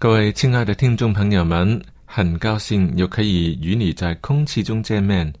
[0.00, 5.34] 各位亲爱的听众朋友们，很高兴又可以与你在空气中见面。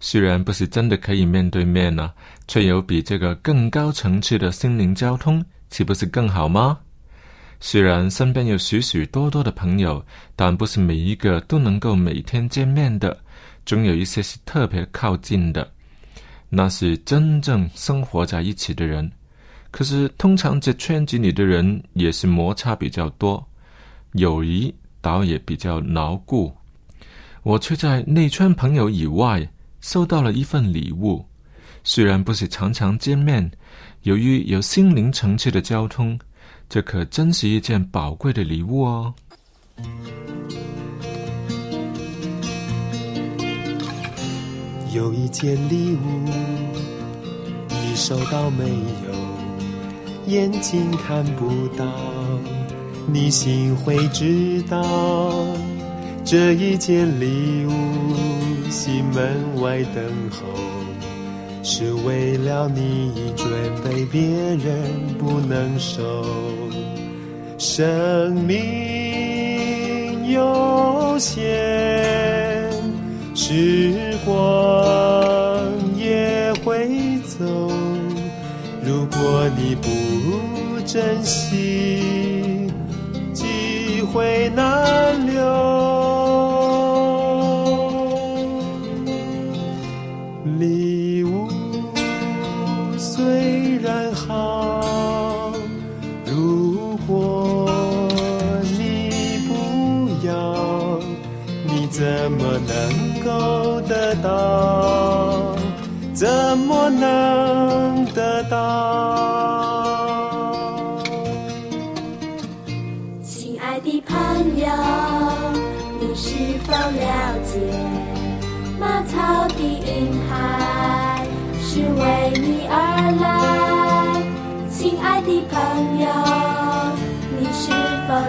[0.00, 2.12] 虽然不是真的可以面对面呢，
[2.48, 6.76] 却有比这个更高层次的心灵交通，岂不是更好吗？
[7.60, 13.16] 虽然身边有许许多多的朋友，但不是每一个都能够每天见面的，
[13.64, 15.70] 总有一些是特别靠近的，
[16.48, 19.08] 那是真正生活在一起的人。
[19.70, 23.46] 可是通常这圈子里的人也是摩擦比较多。
[24.12, 26.52] 友谊倒也比较牢固，
[27.42, 29.48] 我却在内圈朋友以外
[29.80, 31.24] 收到了一份礼物。
[31.84, 33.50] 虽然不是常常见面，
[34.02, 36.18] 由于有心灵层次的交通，
[36.68, 39.14] 这可真是一件宝贵的礼物哦。
[44.92, 46.28] 有一件礼物，
[47.68, 49.20] 你收到没有？
[50.26, 52.19] 眼睛看不到。
[53.06, 54.84] 你心会知道，
[56.24, 57.70] 这一件礼物，
[58.70, 60.46] 心门外等候，
[61.62, 63.48] 是为了你准
[63.84, 64.84] 备，别人
[65.18, 66.24] 不能收。
[67.58, 71.42] 生命有限，
[73.34, 74.34] 时光
[75.98, 77.44] 也会走，
[78.82, 82.29] 如果你不珍惜。
[84.12, 85.40] 会难留。
[90.58, 91.48] 礼物
[92.98, 95.52] 虽然好，
[96.26, 97.70] 如果
[98.78, 99.10] 你
[99.48, 99.50] 不
[100.26, 100.98] 要，
[101.64, 102.70] 你怎么能
[103.24, 105.54] 够得到？
[106.12, 106.28] 怎
[106.58, 109.39] 么能得到？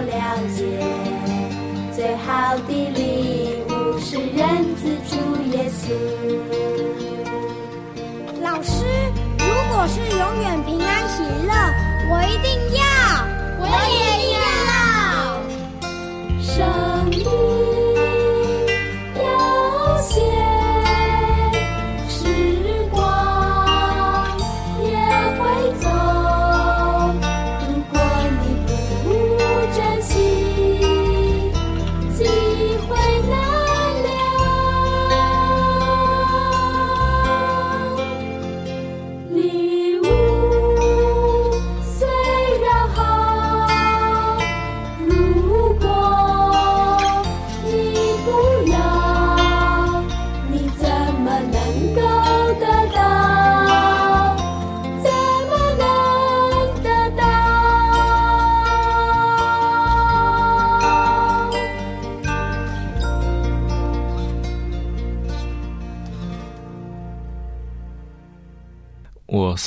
[0.00, 0.62] 了解？
[1.94, 3.70] 最好的礼物
[4.00, 5.12] 是人子主
[5.52, 5.82] 耶稣。
[8.42, 8.84] 老师，
[9.38, 11.52] 如果是永远平安喜乐，
[12.10, 12.82] 我一定要，
[13.60, 14.21] 我也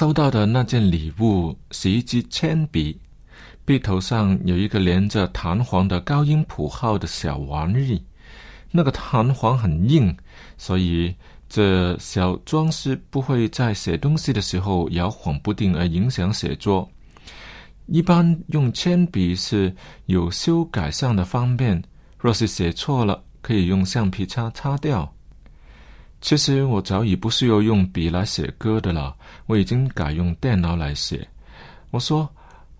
[0.05, 2.95] 收到的那件礼物是一支铅笔，
[3.65, 7.99] 笔头上有一个连着弹簧的高音谱号的小玩意。
[8.69, 10.15] 那个弹簧很硬，
[10.59, 11.11] 所以
[11.49, 16.87] 这小装饰不会在写东西的时候摇晃不定而影响写作。
[17.87, 19.75] 一般用铅笔是
[20.05, 21.83] 有修改上的方便，
[22.19, 25.11] 若是写错了，可以用橡皮擦擦掉。
[26.21, 29.15] 其实我早已不需要用笔来写歌的了，
[29.45, 31.27] 我已经改用电脑来写。
[31.91, 32.27] 我说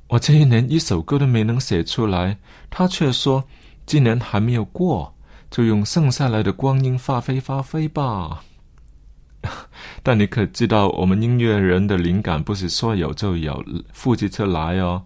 [0.08, 2.38] 我这一年一首歌都没能写出来，
[2.70, 3.44] 他却说
[3.86, 5.14] 今年还没有过，
[5.52, 8.44] 就用剩下来的光阴发挥发挥吧。
[10.02, 15.04] 但你可知道，我们音乐人的灵感不是说有就有，复制出来哦。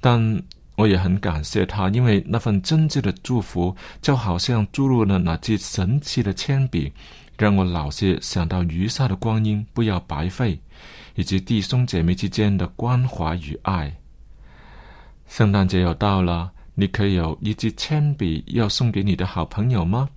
[0.00, 0.42] 但
[0.76, 6.92] 我也很感谢他，因为那份真挚的祝福，就好像注入了那支神奇的铅笔，
[7.38, 10.58] 让我老是想到余下的光阴不要白费，
[11.14, 13.94] 以及弟兄姐妹之间的关怀与爱。
[15.26, 20.08] 圣诞节要到了，你可以有一支铅笔要送给你的好朋友吗？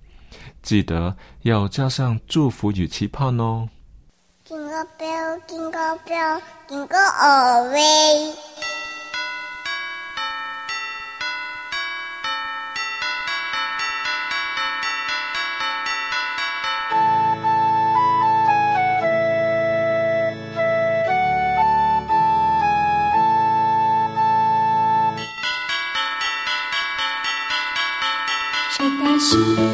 [0.62, 3.68] 记得要加上祝福与期盼哦。
[29.40, 29.69] 圣诞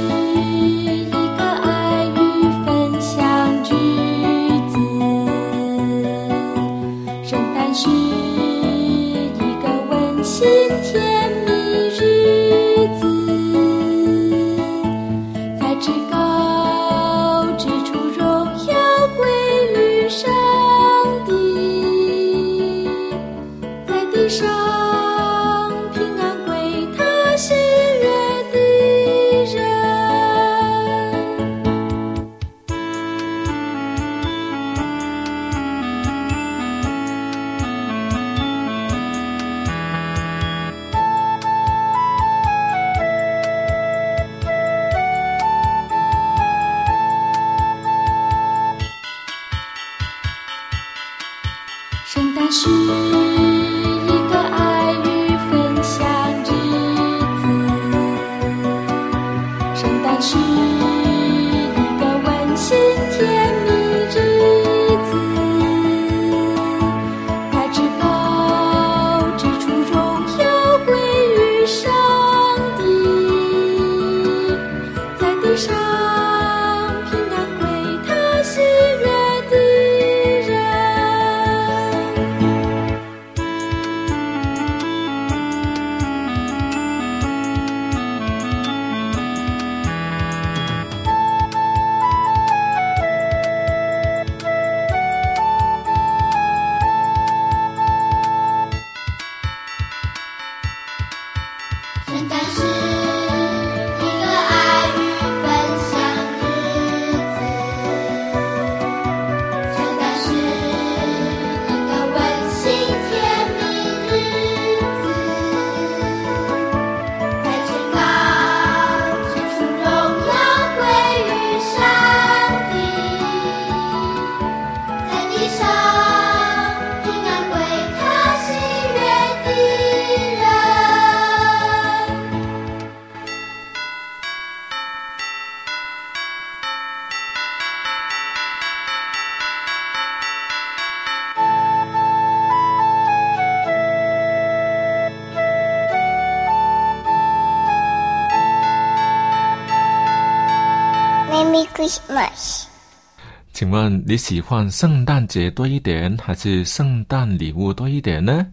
[153.52, 158.46] 请问你喜欢圣诞节多一点，还是圣诞礼物多一点呢？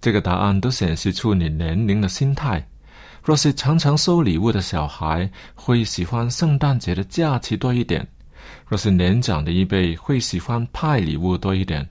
[0.00, 2.66] 这个答案都显示出你年龄的心态。
[3.22, 8.02] 若是常常收礼物的小孩，会喜欢圣诞节的假期多一点；
[8.66, 11.86] 若是年长的一辈，会喜欢派礼物多一点。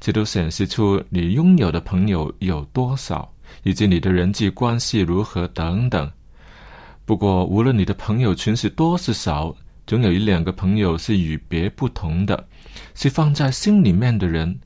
[0.00, 3.30] 这都显示出你拥有的朋友有多少，
[3.62, 6.10] 以及你的人际关系如何等等。
[7.04, 9.54] 不过，无论你的朋友群是多是少，
[9.90, 12.46] 总有一两个朋友是与别不同的，
[12.94, 14.56] 是放在心里面的人。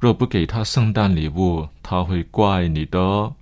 [0.00, 3.32] 若不给他圣诞礼物，他会怪你的。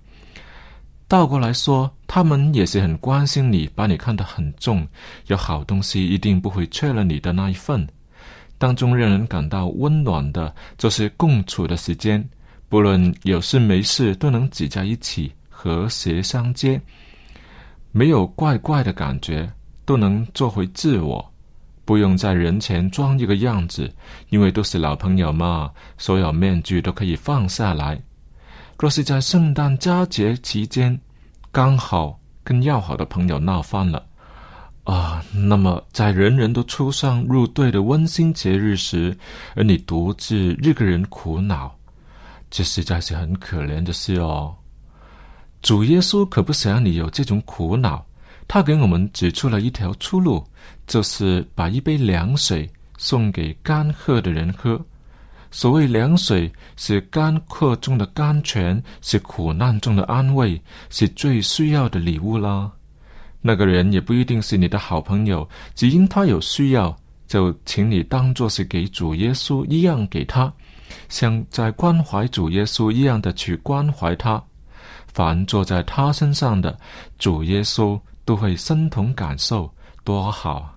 [1.07, 4.87] 倒过来说，他们也是很关心你，把你看得很重，
[5.25, 7.87] 有好东西一定不会缺了你的那一份。
[8.59, 12.23] 当中让人感到温暖的，就是共处的时间，
[12.69, 16.79] 不论有事没事，都能挤在一起，和谐相接，
[17.91, 19.51] 没有怪怪的感觉，
[19.85, 21.33] 都能做回自我，
[21.85, 23.91] 不用在人前装一个样子，
[24.29, 28.01] 因为都是老朋友嘛，所有面具都可以放下来。
[28.77, 30.99] 若是在圣诞佳节期间，
[31.51, 34.05] 刚好跟要好的朋友闹翻了。
[34.83, 39.17] 啊，那么在人人都出上入队的温馨节日时，
[39.55, 41.75] 而你独自一个人苦恼，
[42.51, 44.55] 这实在是很可怜的事哦。
[45.63, 48.05] 主耶稣可不想你有这种苦恼，
[48.47, 50.43] 他给我们指出了一条出路，
[50.87, 54.79] 就是把一杯凉水送给干渴的人喝。
[55.51, 62.69] 所谓凉水，是干渴中的甘泉，是苦难中的安慰，是最需要的礼物啦。
[63.41, 70.51] 那个人也不一定是你的好朋友，只因他有需要，就请你当做是给主耶稣一样给他，
[71.09, 74.43] 像在关怀主耶稣一样的去关怀他。
[75.13, 76.77] 凡坐在他身上的
[77.17, 79.71] 主耶稣都会身同感受，
[80.03, 80.73] 多好。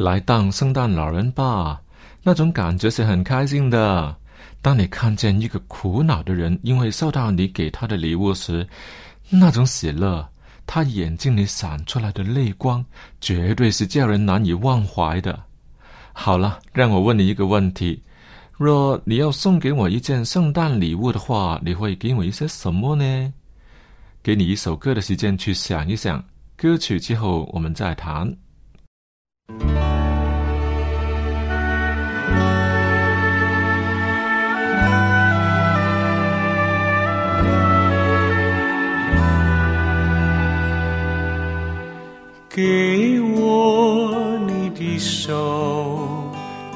[0.00, 1.78] 来当圣诞老人吧，
[2.22, 4.16] 那种感觉是很开心的。
[4.62, 8.66] 当你看见一个苦恼的人因为收到你给他的礼物时，
[9.28, 10.26] 那种喜乐，
[10.66, 12.82] 他眼睛里闪出来的泪光，
[13.20, 15.38] 绝对是叫人难以忘怀的。
[16.14, 18.02] 好了，让我问你一个问题：
[18.56, 23.32] 若你要送给我一件圣诞礼物的话，你会给我一些什么呢？
[24.22, 26.24] 给你一首歌的时间去想一想，
[26.56, 28.34] 歌曲之后我们再谈。
[42.52, 46.24] 给我你的手，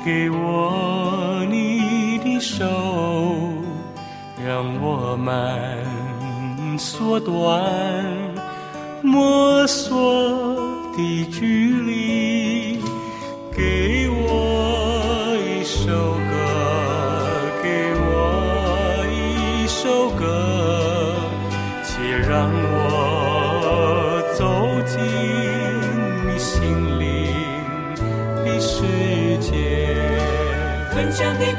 [0.05, 2.65] 给我你的手，
[4.47, 7.61] 让我们缩短
[9.03, 10.55] 摸索
[10.97, 11.94] 的距离。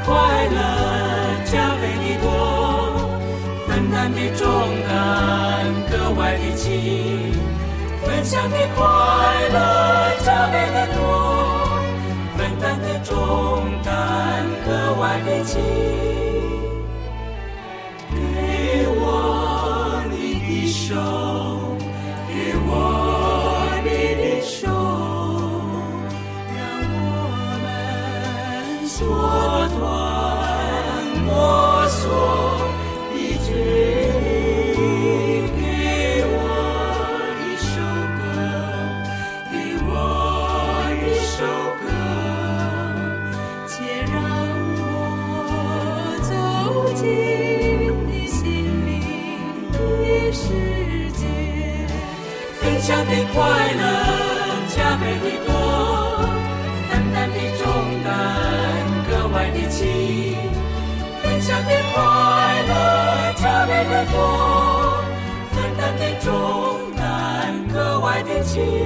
[0.06, 0.14] 快
[0.46, 0.60] 乐
[1.44, 3.10] 加倍的多，
[3.66, 4.46] 分担的重
[4.86, 7.34] 担格外的轻。
[8.04, 8.84] 分享的快
[9.52, 11.00] 乐加倍的多，
[12.38, 16.05] 分担的重担格外的轻。
[53.36, 53.84] 快乐
[54.74, 55.52] 加倍的多，
[56.88, 57.62] 淡淡的重
[58.02, 58.08] 担
[59.06, 59.78] 格外的轻。
[61.22, 61.94] 分享的快
[62.66, 62.72] 乐
[63.36, 65.04] 加倍的多，
[65.52, 68.85] 分担的重担格外的轻。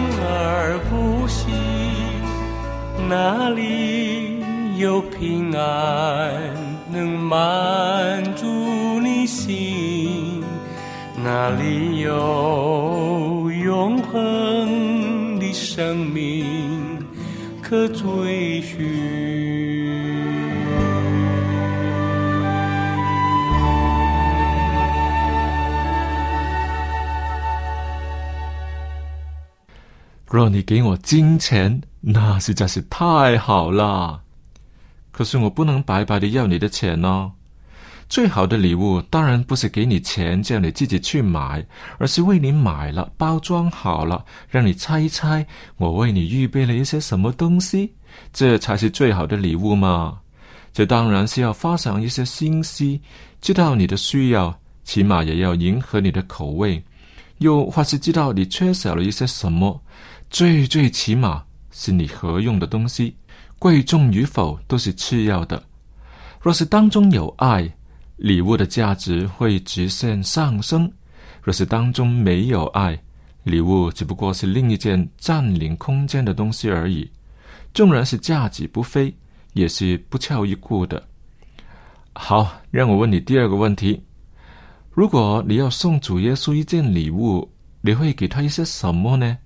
[3.11, 4.39] 哪里
[4.77, 6.31] 有平安，
[6.89, 8.47] 能满足
[9.01, 10.41] 你心。
[11.21, 17.05] 哪里有永恒的生命
[17.61, 18.79] 可追寻？
[30.29, 34.21] 若你给我金钱，那实在是太好了。
[35.11, 37.31] 可是我不能白白的要你的钱哦。
[38.09, 41.65] 最好的礼物当然不是给你钱叫你自己去买，
[41.97, 45.45] 而是为你买了，包装好了，让你猜一猜
[45.77, 47.93] 我为你预备了一些什么东西，
[48.33, 50.19] 这才是最好的礼物嘛。
[50.73, 52.99] 这当然是要花上一些心思，
[53.39, 56.83] 知道你的需要，起码也要迎合你的口味，
[57.37, 59.81] 又或是知道你缺少了一些什么，
[60.29, 63.15] 最最起码是你合用的东西，
[63.57, 65.63] 贵重与否都是次要的。
[66.41, 67.71] 若是当中有爱，
[68.17, 70.87] 礼物的价值会直线上升；
[71.41, 73.01] 若是当中没有爱，
[73.43, 77.09] 礼物只不过是另一件占领空间的东西而已。
[77.73, 79.13] 纵然是价值不菲，
[79.53, 81.01] 也是不屑一顾的。
[82.13, 84.03] 好，让我问你第二个问题：
[84.91, 87.49] 如果你要送主耶稣一件礼物，
[87.81, 89.37] 你会给他一些什么呢？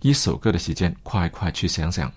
[0.00, 2.12] 一首歌的时间，快快去想想。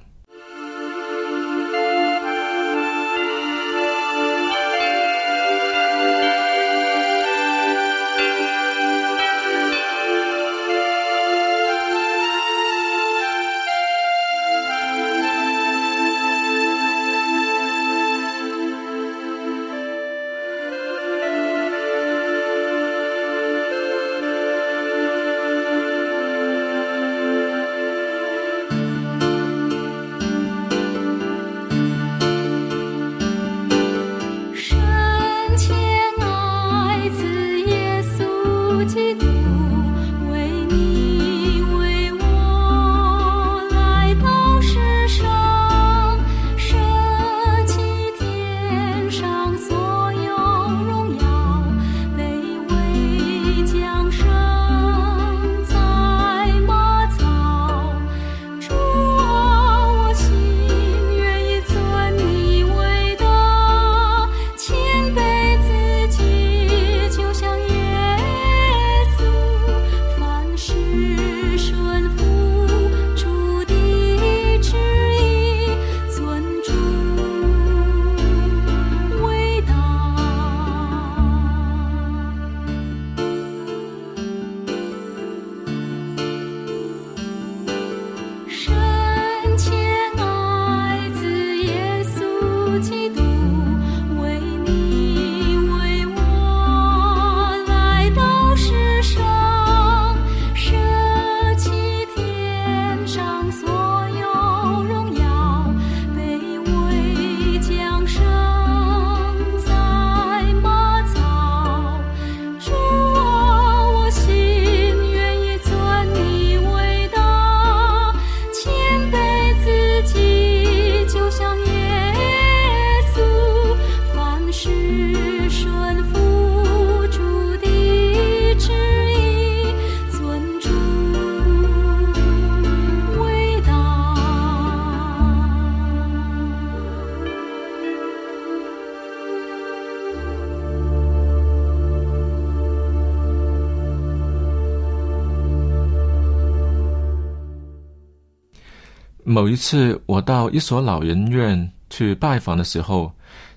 [149.42, 153.12] 某一次，我到一所老人院去拜访的时候，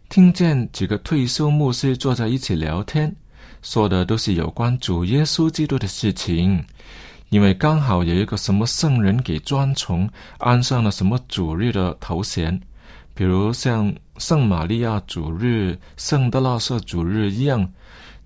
[0.09, 3.15] 听见几个退休牧师坐在一起聊天，
[3.61, 6.65] 说的都是有关主耶稣基督的事情。
[7.29, 12.59] 因为刚好有一个什么圣人给专从安上了什么主日的头衔，
[13.13, 17.71] 比如像圣玛利亚主日、圣德拉瑟主日一样。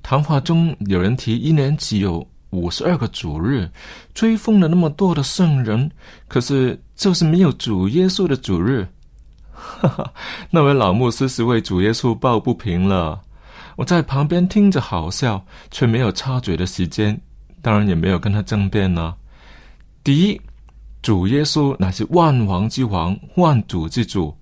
[0.01, 3.71] 谈话中有人提一年只有五十二个主日，
[4.15, 5.91] 追封了那么多的圣人，
[6.29, 8.87] 可是就是没有主耶稣的主日。
[9.53, 10.13] 哈哈，
[10.51, 13.21] 那位老牧师是为主耶稣抱不平了。
[13.77, 17.21] 我在旁边听着好笑，却没有插嘴的时间。
[17.61, 19.15] 当然也没有跟他争辩呢。
[20.03, 20.41] 第一，
[21.03, 24.35] 主耶稣乃是万王之王、万主之主，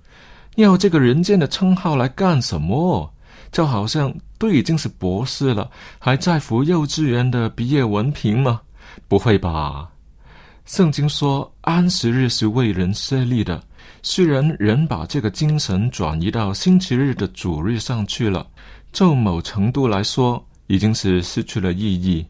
[0.57, 3.13] 要这个人间的称号来干什么？
[3.51, 8.61] 就好像都已经是博士了，还在乎幼稚园的毕业文凭吗？
[9.09, 9.89] 不会吧？
[10.65, 13.63] 圣经说安息日是为人设立的，
[14.03, 18.47] 虽然人把这个精神转移到星期日的主日上去了，
[18.93, 22.27] 就某程度来说，已经是失去了意义。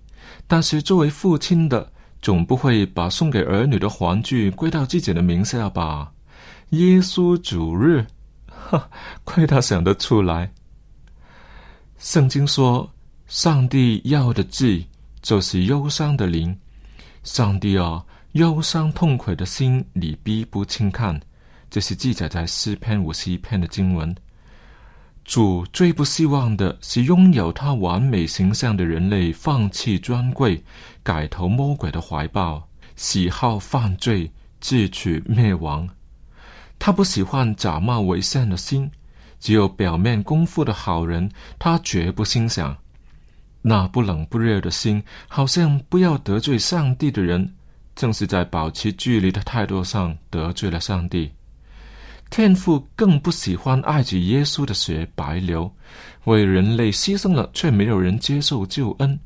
[0.46, 1.90] 但是作为父亲的，
[2.20, 6.12] 总不会把送给儿女的玩具归到自己的名下吧？
[6.70, 8.04] 耶稣主日，
[8.46, 8.88] 哈，
[9.24, 10.50] 亏他想得出来。
[11.98, 12.88] 圣经说，
[13.26, 14.82] 上帝要的字
[15.22, 16.56] 就是忧伤的灵。
[17.22, 21.18] 上帝啊，忧伤痛悔的心，你必不轻看。
[21.70, 24.14] 这是记载在诗篇五十一篇的经文。
[25.24, 30.62] 主最不希望的是拥有他完美形象的人类放弃尊贵，
[31.02, 34.30] 改投魔鬼的怀抱，喜好犯罪，
[34.60, 35.88] 自取灭亡。
[36.78, 38.88] 他不喜欢假冒为善的心，
[39.38, 42.76] 只有表面功夫的好人，他绝不欣赏。
[43.62, 47.52] 那不冷不热的心，好像不要得罪上帝的人，
[47.94, 51.32] 正是在保持距离的态度上得罪了上帝。
[52.30, 55.72] 天父更不喜欢爱子耶稣的血白流，
[56.24, 59.18] 为人类牺牲了，却没有人接受救恩。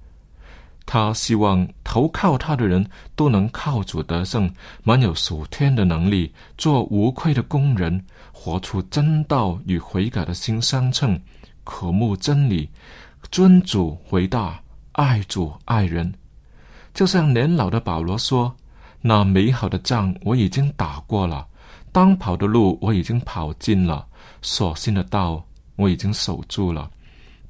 [0.92, 11.16] 他希望投靠他的人都能靠主得胜，满有属天的能力，做无愧的工人，活出真道与悔改的心相称，
[11.62, 12.68] 渴慕真理，
[13.30, 16.12] 尊主为大，爱主爱人。
[16.92, 18.52] 就像年老的保罗说
[19.00, 21.46] ：“那美好的仗我已经打过了。”
[21.92, 24.04] 当跑的路我已经跑尽了，
[24.42, 25.40] 所信的道
[25.76, 26.90] 我已经守住了。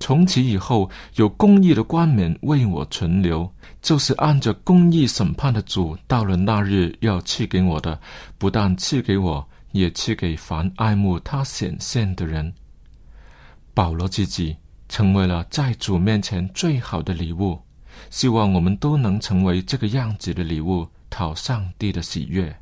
[0.00, 3.48] 从此以后，有公义的冠冕为我存留，
[3.82, 8.00] 就是按着公义审判的主，到了那日要赐给我的，
[8.38, 12.52] 不但赐给我，也赐给凡爱慕他显现的人。
[13.74, 14.56] 保罗自己
[14.88, 17.60] 成为了在主面前最好的礼物，
[18.08, 22.56] 希望我们都能成为这个样子的礼物，讨上帝的喜悦。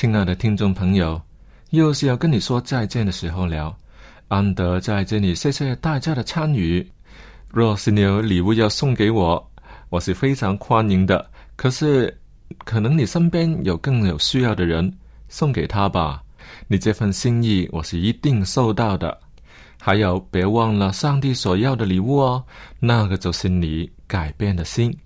[0.00, 1.20] 亲爱的听众朋友，
[1.72, 3.76] 又是要跟你说再见的时候了。
[4.28, 6.90] 安德在这里谢谢大家的参与。
[7.50, 9.50] 若是你有礼物要送给我，
[9.90, 11.30] 我是非常欢迎的。
[11.54, 12.18] 可是，
[12.64, 14.90] 可能你身边有更有需要的人，
[15.28, 16.22] 送给他吧。
[16.66, 19.20] 你这份心意，我是一定收到的。
[19.78, 22.42] 还有，别忘了上帝所要的礼物哦，
[22.78, 24.96] 那个就是你改变的心。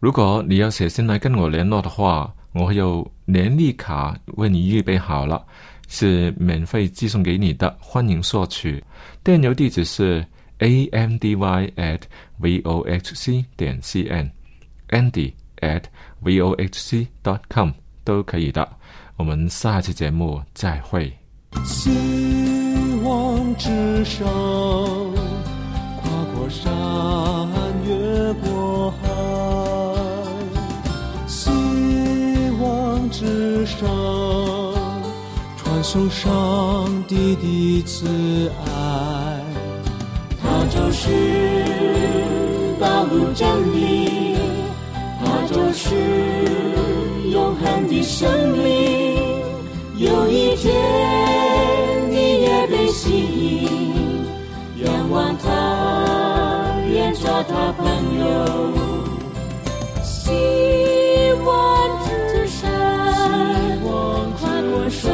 [0.00, 5.42] 如果你要写信来跟我联络的话，我有年历卡为你预备好了，
[5.88, 8.82] 是免费寄送给你的，欢迎索取。
[9.24, 10.24] 电邮地址是
[10.58, 12.00] a m d y at
[12.38, 15.84] v o h c 点 c n，andy at
[16.20, 17.70] v o h c dot com
[18.04, 18.68] 都可以的。
[19.16, 21.12] 我们下期节目再会。
[21.64, 21.90] 希
[23.02, 24.26] 望之声，
[26.02, 26.70] 跨过山，
[27.86, 29.21] 越过海。
[35.92, 38.64] 传送上帝的慈爱。
[40.42, 41.10] 它就是
[42.80, 44.38] 道路真理，
[45.20, 45.94] 它就是
[47.30, 48.26] 永恒的生
[48.56, 49.18] 命。
[49.98, 50.72] 有一天
[52.10, 54.24] 你也被吸引，
[54.82, 57.84] 仰望他，愿做他朋
[58.18, 58.24] 友。
[60.02, 60.30] 希
[61.44, 62.02] 望
[62.32, 62.70] 之声，
[64.40, 65.12] 跨过山，